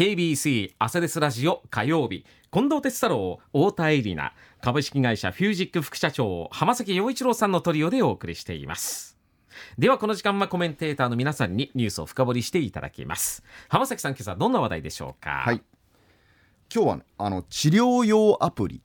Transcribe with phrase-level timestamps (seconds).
[0.00, 2.24] KBC 朝ですラジオ火曜日。
[2.50, 4.32] 近藤哲太郎太田恵里奈。
[4.62, 9.18] 株式会社フュージック副社長浜崎陽一郎さんのトリオでお送りしています。
[9.76, 13.42] ではこの時間はコメンテーターの皆さんにニュースを深掘りしていただきます。
[13.68, 15.42] 浜崎さん今朝どんな話題でしょうか？
[15.44, 15.60] はい。
[16.74, 18.80] 今日は、ね、あの治療用アプリ。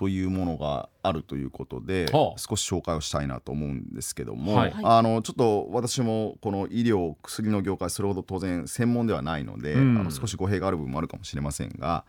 [0.00, 2.38] というものがあるということで、はあ。
[2.38, 4.74] 少し紹介をしたいなと思うんですけども、はい。
[4.82, 9.98] あのちょっと私もこの医療薬の業界それほど当然専門ではないので、うん。
[9.98, 12.06] あの少し語弊がある部分もあるかもしれませんが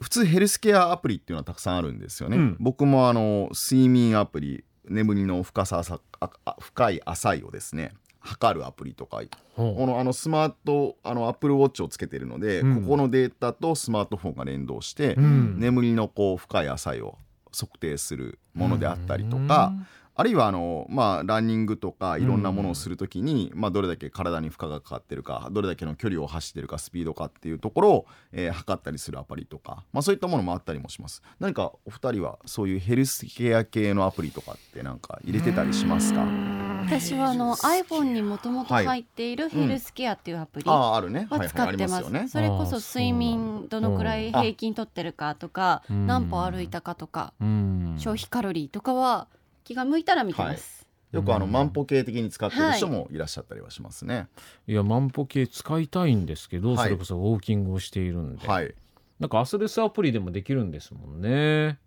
[0.00, 2.36] 普通ヘルスケアアプリっていうのはたくさんあるんですよね。
[2.36, 2.56] うん。
[2.60, 9.22] 僕もあの睡眠アプリ眠りの深ささああ深い浅いをですね測るアプリとか
[9.56, 12.82] このあのスマートあのアップルウォッチをつけてるので、うん。
[12.82, 15.58] ここのデータとスマートフォンが連動して、うん。
[15.58, 17.18] 眠りのこう深い浅いを
[17.52, 19.72] 測定するものであったりとか、
[20.14, 31.22] あるいはあの、まあ、ランニングとかいろんなものをするときに、まあ、どれだけ体に負荷がかかってるかどれだけの距離を走ってるかスピードかっていうところを、えー測ったりするアプリとか、まあ、そういったものもあったりもします。
[31.38, 36.69] 何かお二人はそういうヘルスケア系のアプリとかってなんか入れてたりしますか？
[36.84, 38.86] 私はあの iPhone にもともとはい。
[38.86, 41.26] 入っているヘルスケアっていうアプリあああるね。
[41.30, 42.28] は使ってます。
[42.28, 46.06] それこそ睡眠どのくらい平均とってるかとか、うん。
[46.06, 47.94] 何歩歩いたかとか、うん。
[47.98, 49.28] 消費カロリーとかは
[49.64, 50.86] 気が向いたら見てます。
[51.12, 54.28] よくあのうん万歩計的に使ってる人もいらっしゃったりはしますね。
[54.66, 56.84] いや万歩計使いたいんですけど、はい。
[56.84, 58.74] それこそウォーキングをしているんで、はい。
[59.18, 61.78] なんかアスレスアプリでもできるんですもんね。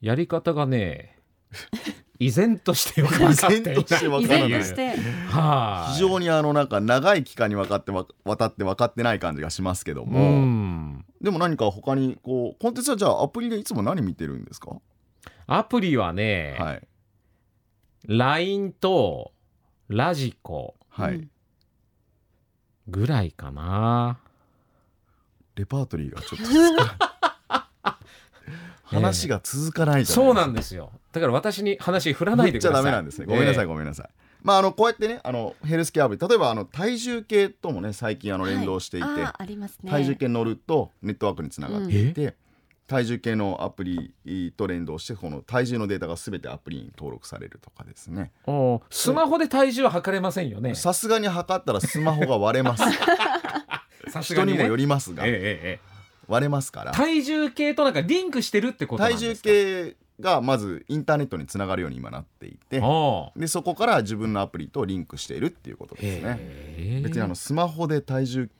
[0.00, 1.19] やり方がね
[2.18, 4.88] 依然として分かっていない依然として分依からない然として
[5.30, 14.76] はい非常にあのなんか長い期間にわかってわ渡って分かってない感じがしますけどうも、んでも何か他にこうコンテンツはじゃあアプリでいつも何見てるんですか？
[15.46, 16.86] アプリはね、はい
[18.06, 19.32] LINE と
[19.88, 20.74] ラジコ
[22.88, 24.18] ぐらいかな
[25.54, 26.86] レパートリーがちょっと少ない
[28.90, 30.90] 話が続かないじゃないそうなんですよ。
[31.12, 32.82] だから私に話振らないでください。
[32.82, 33.26] 振っちゃダメなんですね。
[33.26, 34.08] ごめんなさい、えごめんなさい。
[34.42, 39.90] まああのこうやってねあのヘルスケアアプリ例えばあの体重計ともね最近あの連動していて、はいあーありますね。
[39.90, 42.34] 体重計乗るとネットワークにつながっていて、
[42.86, 44.14] 体重計のアプリ
[44.56, 48.32] と連動してこの体重のデータが全てアプリに登録されるとかですね。
[48.90, 50.74] スマホで体重は測れませんよね。
[50.74, 52.82] さすがに測ったらスマホが割れます。
[54.08, 54.54] さすがにね。
[54.54, 55.26] 人にもよりますが。
[55.26, 55.89] えええええ
[56.30, 56.92] 割れますから。
[56.92, 59.48] え体重計となんかリンクしてるってことなん体ですか？
[59.50, 63.38] 重計がまずインターネットにつながるように今なっていてああ。
[63.38, 67.00] でそこから自分のアプリとリンクしているっていうことですね。
[67.02, 68.50] 別にあのスマホで体重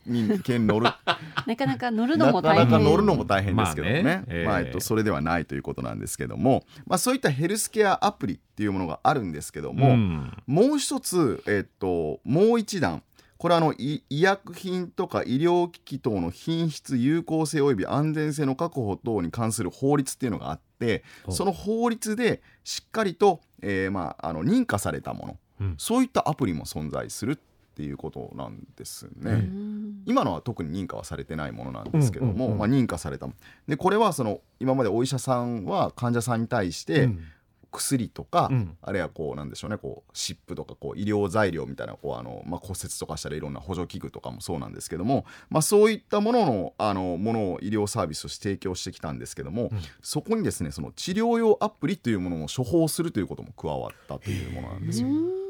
[0.42, 0.86] 計に乗る。
[1.46, 2.68] なかなか乗るのなかなも大変。
[2.70, 10.42] か乗るのも大変ですけどね,、ままああねえええっと、それではないということなんですけども、まあ、そういったヘルスケアアプリっていうものがあるんですけども、ん。
[10.46, 13.02] もう一つ、えっと、もう一段
[13.40, 25.74] これはあの医医薬品とか医療機器等の品質有効性及び安全性の確保等に関する法律っていうのがあってその法律でしっかりと、えーまあ、あの認可されたもの、うん。
[25.78, 27.38] そういったアプリも存在するっ
[27.74, 29.30] ていうことなんですね。
[29.30, 30.02] うん。
[30.04, 33.26] 今のは特に認可はされてないものなんですけども、まあ、認可された。
[33.66, 37.22] でこれはその今までお医者さんは患者さんに対してうん
[37.70, 55.08] 薬とか、うんあるいはこうなんでしょうねこう湿布とかこう医療材料みたいなこうあの、まあ、骨折とかしたらいろんな補助器具とかもそうなんですけども、まあ、そういったもののあのものを医療サービスとして提供してきたんですけども、うんそこにですねその治療用アプリというものを処方するということも加わったというものなんですよ。
[55.08, 55.40] うん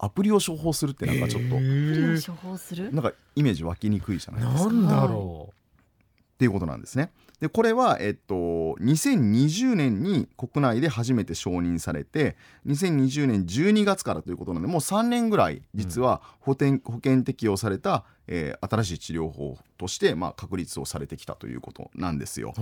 [0.00, 2.92] アプリを処方するってなんかちょっとアプリをへ処方する？
[2.92, 4.72] なんかイメージ湧きにくいじゃえないですか。
[4.72, 5.52] なんだろ
[6.34, 7.10] っていうことなんですね。
[7.40, 22.52] でこれは、えっと、2020年に国内で初めて承認されて2020年12月からということなのでもう3年ぐらい実は保険,、保険適用された、えー新しい治療法として、まあ、確立をされてきたということなんですよ。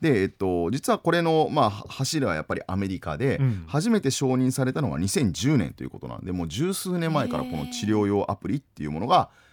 [0.00, 9.43] で、えっと、実はこれの、まあ、柱はやっぱりアメリカで、うん初めて承認されたのは2010年ということなのでもう十数年前からこの治療用アプリっていうものが、えー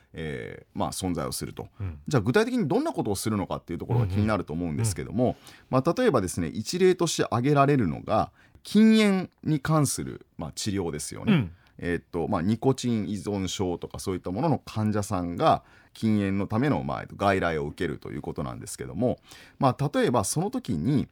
[0.74, 1.68] まあ、存在をすると。
[1.80, 5.38] うんじゃあ具体的にどんなことをするのかっていうところが気になると思うんですけども、
[5.70, 8.32] まあ、例えばですね一例として挙げられるのが
[8.64, 11.34] 禁煙に関する、まあ、治療ですよね。
[11.34, 11.52] うん
[11.84, 15.64] えーっとまあ、ニコチン依存症とかそういったものの患者さんが
[15.94, 19.18] 禁煙のための、まあ、外来を受けるということなんですけども、
[19.58, 21.08] まあ、例えばその時に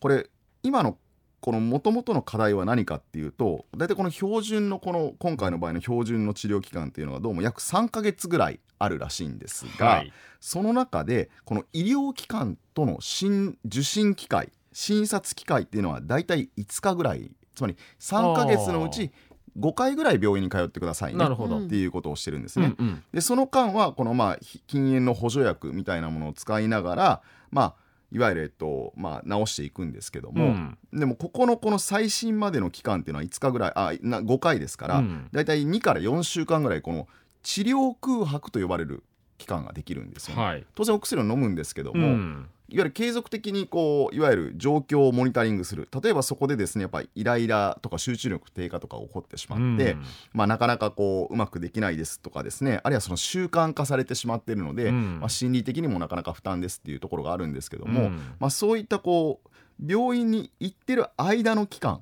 [0.00, 0.28] これ
[0.62, 0.96] 今の
[1.42, 10.12] この元々の課題は何かっていうと大体この標準のこの今回の場合の標準の治療期間っていうのがどうも約3ヶ月ぐらいあるらしいんですが、はい。
[10.40, 19.10] その中でこの医療機関との診受診機会診察機会っていうのは大体5日ぐらいつまり3ヶ月のうち
[19.58, 22.74] 5回ぐらい病院に通ってくださいねなるほど、うんっていうことをしてるんですね。
[22.78, 23.04] うんうん。
[23.12, 27.74] でその間はこのまあひ禁煙の補助薬みたいなものを使いながらまあ
[28.12, 30.78] いわゆる、えっとまあ、治していくんですけども、うん。
[30.92, 35.28] でもここのこの最新までの期間っていうのは5日ぐらいあな5回ですから、うん。
[35.32, 37.08] だいたい2から4週間ぐらいこの
[37.42, 39.02] 治療空白と呼ばれる
[39.38, 40.66] 期間ができるんですよね、はい。
[40.74, 45.88] 当然お薬を飲むんですけども、うんいわゆる継続的にこういわゆる状況をモニタリングする。
[46.02, 50.02] 例えばそこでですねやっぱりイライラとか集中力低下とか起こってしまって、うん。
[50.32, 55.20] まあ、なかなかこううまくできないですとかですねあるいはその習慣化されてしまっているので、うん。
[55.20, 58.16] まあ、心理的にもなかなか負担ですっていうところがあるんですけども、うん。
[58.40, 59.48] まあ、そういったこう
[59.86, 62.00] 病院に行ってる間の期間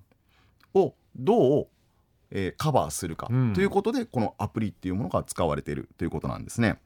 [0.74, 1.66] をどう、
[2.30, 3.52] えーカバーするかうん。
[3.54, 6.78] ということで、このアプリっていうものが使われているということなんですね。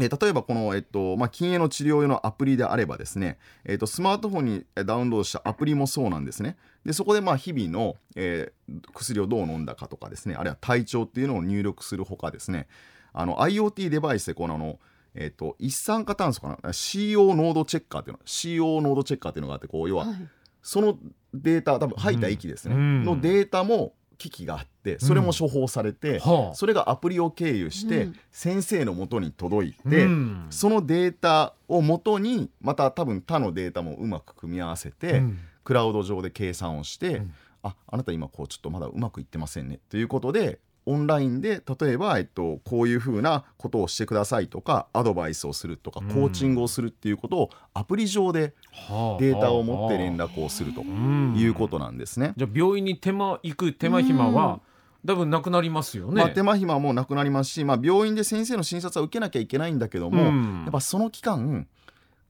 [0.00, 6.56] えー例えばこの、えっとまあ、禁煙の治療用のアプリであればですね、えっとスマートフォンにえーダウンロードしたアプリもそうなんですね。
[6.84, 12.68] でそこでまあ日々の、えー薬をどう飲んだかとかですねあるいは体調っていうのを入力するほかですね
[13.14, 14.78] あの IoT デバイスでこのあの
[15.14, 20.28] えっと一酸化炭素かな CO 濃度チェッカーっていうの CO 濃度チェッカーっていうのがあってこう要ははい。
[20.60, 20.98] その
[21.32, 23.04] データ多分吐いた息ですね、うん。
[23.04, 26.54] のデータも機器があってそれも処方されて、はあ。
[26.54, 28.16] それがアプリを経由して、うん。
[28.30, 30.46] 先生のもとに届いて、うん。
[30.50, 35.38] そのデータをもとにまた多分他のデータもうまく組み合わせて、うん。
[35.64, 37.34] クラウド上で計算をして、うん。
[37.62, 46.08] ああなた今こうちょっとまだうまくいってませんねということでオンラインで例えば、えっと、こういうふうなことをしてくださいとかアドバイスをするとかうん。
[46.08, 49.20] コーチングをするっていうことをアプリ上ではあ。
[49.20, 51.34] データを持って連絡をするとうん。
[51.36, 52.32] いうことなんですね。
[52.36, 54.60] じゃあ病院に手間行く手間暇は
[55.06, 56.22] 多分なくなりますよね。
[56.22, 60.62] まあ、手間暇もなくなりますし、まあ、病院で先生の診察は受けなきゃいけないんだけども、うん。
[60.64, 61.66] やっぱその期間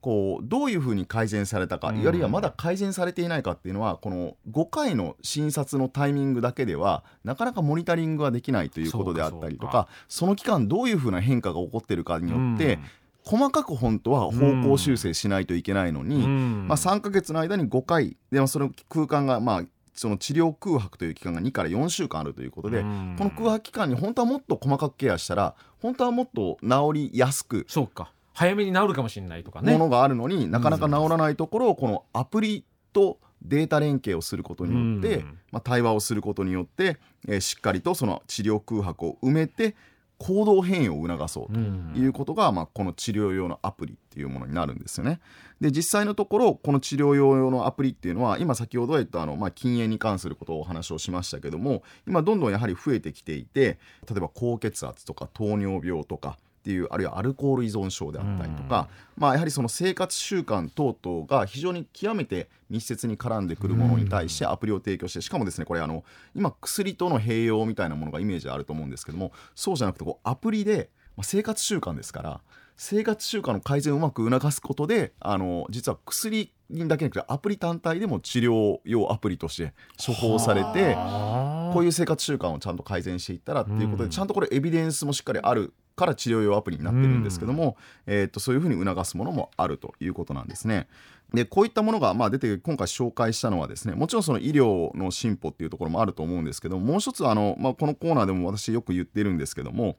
[0.00, 2.06] こうどういうふうに改善されたか、うん。
[2.06, 12.78] あるいはまだ改善されていないかっていうのはこの5回の診察のタイミングだけではなかなかモニタリングができないということであったりとかその期間どういうふうな変化が起こってるかによって、
[13.24, 14.30] 細かく本当は方
[14.68, 16.66] 向修正しないといけないのに、うん。
[16.68, 19.62] まあ、3ヶ月の間に5回でもその空間がまあ
[19.94, 23.16] その治療空白という期間が2から4週間あるということで、うん。
[23.18, 29.72] この空白期間に本当はもっと細かくケアしたら本当はもっと治りやすくそうか早めに治るかもしれないとかね。
[29.72, 39.74] ものがあるのに、なかなか治らないところをこのアプリとデータ連携をすることによって、うんまあ、対話をすることによって、えーしっかりとその治療空白を埋めて
[40.18, 45.20] 行動変異を促そうとうんいうことが、まあ、この治療用のアプリっていうものになるんですよね。
[45.60, 72.40] で実際のところこの治療用のアプリっていうのは今先ほど言ったあの、まあ、禁煙に関することをお話をしましたけども今どんどんやはり増えてきていて例えば高血圧とか糖尿病とかっていうあるいはアルコール依存症であったりとか、まあ、やはりその生活習慣等々が非常に極めて密接に絡んでくるものに対してアプリを提供してしかもですねこれあの今薬との併用みたいなものがイメージあると思うんですけどもそうじゃなくてこうアプリで、まあ、生活習慣ですから
[72.76, 79.72] 生活習慣の改善をうまく促すことであの実は薬だけじゃなくてアプリ単体でも治療用アプリとして
[80.04, 81.37] 処方されてはあ
[81.72, 87.76] こういう生活習慣をちゃんと改善していったらっていうことで、うんちゃんとこれエビデンスもしっかりあるから治療用アプリになってるんですけども、
[88.06, 90.88] えー、とそういうふうに促すものもあるということなんですね。
[91.34, 99.96] でこういったものがまあ出て今回紹介したのはですねもちろんその医療の進歩っていうところもあると思うんですけどもう一つあの、まあ、このコーナーでも私よく言ってるんですけどもやは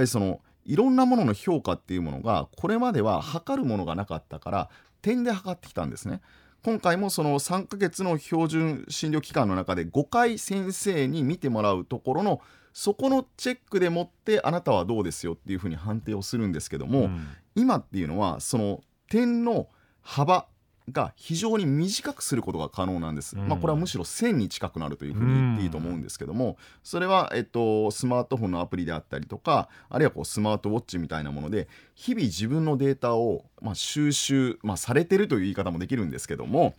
[0.00, 4.70] りそのいろんなものの評価っていうものがこれまでは測るものがなかったから
[5.02, 6.20] 点で測ってきたんですね。
[6.62, 12.40] 今回もその3ヶ月の標準診療期間の中で5回先生に見てもらうところの
[12.72, 17.26] そこのチェックでもってあなたはどうですよっていうふうに判定をするんですけども、うん。
[17.54, 19.68] 今っていうのはその点の
[20.00, 20.46] 幅
[20.90, 23.48] が非常に短くすることが可能なんです、うん。
[23.48, 36.74] まあ、これはむしろ1000に近くなるというふうに言っていいと思うんですけどもそれは、えっと、スマートフォンのアプリであったりとかあるいはこうスマートウォッチみたいなもので日々自分のデータを、まあ、収集、まあ、されてるという言い方もできるんですけども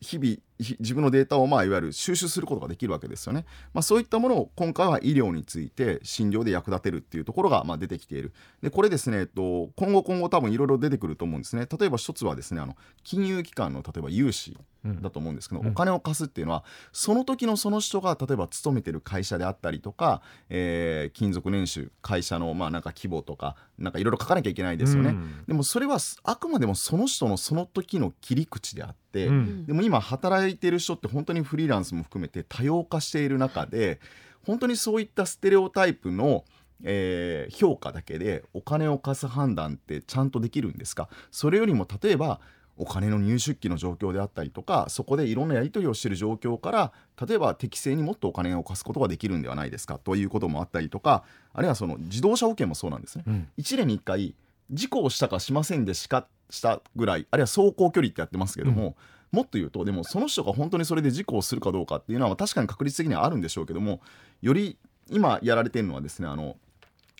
[0.00, 0.40] 日々ひ
[0.78, 8.32] 自分のデータをまあいわゆる収集することができるわけですよね、まあ、そういったものを今回は医療について診療で役立てるっていうところがまあ出てきている。
[8.62, 11.66] でこれですね、えっと、今後今後多分いろいろ出てくると思うんですね。
[11.78, 15.02] 例えば一つはですねあの金融機関の例えば融資うん。
[15.02, 15.68] だと思うんですけど、うん。
[15.68, 25.44] お金を貸すっていうのはその時のその人が例えば勤めてる会社であったりとか、えー勤続年収会社のまあなんか規模とかなんかいろいろ書かなきゃいけないですよね、うん。
[25.46, 29.66] でもそれはあくまでもその人のその時の切り口であって、うん。
[29.66, 34.00] でも今働いてる人って本当にフリーランスも含めて多様化している中で
[34.46, 36.44] 本当にそういったステレオタイプの、
[36.82, 41.08] えー評価だけでお金を貸す判断ってちゃんとできるんですか？
[41.30, 42.40] それよりも例えば
[42.76, 46.92] お金の入出金の状況であったりとかそこでいろんなやり取りをしている状況から
[47.26, 49.98] 例えば適正にもっとお金を貸すことができるんではないですか？
[49.98, 53.24] ということもあったりとかあるいはその自動車保険もそうなんですね。
[53.26, 53.48] うん。
[53.58, 54.34] 1年に1回
[54.70, 58.96] 事故をしたかしませんでしかしたぐらいあるいは走行距離ってやってますけども、
[59.32, 64.00] もっと言うとでもその人が本当にそれで事故をするかどうかっていうのは確かに確率的にはあるんでしょうけども
[64.42, 64.76] より
[65.08, 66.56] 今やられてるのはですねあの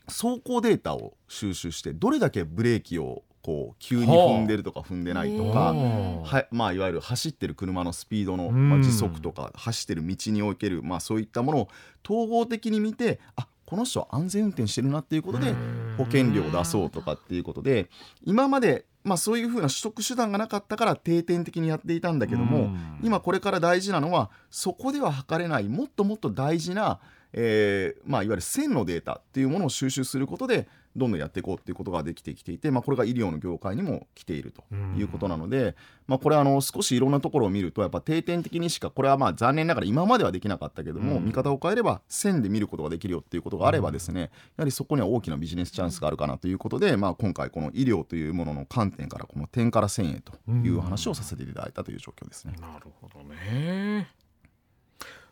[0.06, 5.72] 走行データを収集してどれだけブレーキをこう急に踏んでるとか踏んでないとはかあ。
[5.72, 11.68] はいまあ、いわゆる走ってる車のスピードの、うんまあ、時速とか走ってる道における、まあ、そういったものを
[12.04, 15.54] 統合的に見てあこの人は安全運転してるなっていうことで
[15.96, 17.88] 保険料を出そうとかっていうことで
[18.24, 22.98] 今まで、まあ、そういうふうな取得手段がなかったから定点的にやっていたんだけども、うん。
[23.02, 27.00] 今これから大事なのはそこでは測れないもっともっと大事な、
[27.32, 34.64] えーまあ、いわゆる線のデータっていうものを収集することでどんどんやっていこうっていうことができてきていて、まあ、これが医療の業界にも来ていると
[34.96, 41.24] いうことなので、まあ、これあの少しいろんなところを見るとやっぱ定点的にしかこれはまあ残念ながら今まではできなかったけども、うん。
[41.24, 44.28] 見方を変えれば線で見ることができるよっていうことがあればですね、や
[44.58, 52.54] はりそこには大きなビジネスチャンスがあるかなということで、まあ、今回この医療というものの観点からこの点から線へという話をさせていただいたという状況ですね。
[52.60, 54.08] なるほどね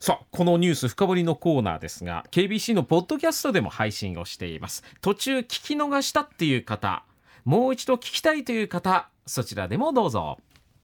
[0.00, 4.84] さあこのニュース深掘りのコーナーですが KBC のポッドキャストでも配信をしています。
[5.00, 7.02] 途中聞き逃したっていう方
[7.44, 10.38] もう一度聞きたいという方そちらでもどうぞ。